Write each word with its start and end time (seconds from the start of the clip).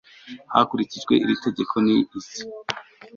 hakurikijwe 0.53 1.13
iri 1.23 1.35
tegeko 1.45 1.75
ni 1.85 1.95
izi 2.17 2.41